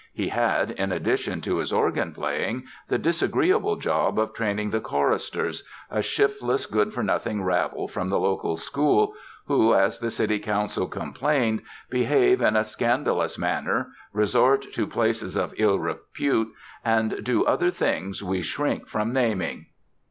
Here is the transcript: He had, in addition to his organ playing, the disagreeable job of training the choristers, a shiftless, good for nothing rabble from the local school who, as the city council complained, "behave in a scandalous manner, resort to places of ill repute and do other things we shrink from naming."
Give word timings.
He 0.13 0.29
had, 0.29 0.71
in 0.71 0.91
addition 0.91 1.41
to 1.41 1.57
his 1.57 1.71
organ 1.71 2.11
playing, 2.11 2.63
the 2.87 2.97
disagreeable 2.97 3.75
job 3.75 4.17
of 4.17 4.33
training 4.33 4.71
the 4.71 4.81
choristers, 4.81 5.63
a 5.91 6.01
shiftless, 6.01 6.65
good 6.65 6.91
for 6.91 7.03
nothing 7.03 7.43
rabble 7.43 7.87
from 7.87 8.09
the 8.09 8.17
local 8.17 8.57
school 8.57 9.13
who, 9.45 9.75
as 9.75 9.99
the 9.99 10.09
city 10.09 10.39
council 10.39 10.87
complained, 10.87 11.61
"behave 11.91 12.41
in 12.41 12.55
a 12.55 12.63
scandalous 12.63 13.37
manner, 13.37 13.89
resort 14.11 14.65
to 14.73 14.87
places 14.87 15.35
of 15.35 15.53
ill 15.57 15.77
repute 15.77 16.49
and 16.83 17.23
do 17.23 17.45
other 17.45 17.69
things 17.69 18.23
we 18.23 18.41
shrink 18.41 18.87
from 18.87 19.13
naming." 19.13 19.67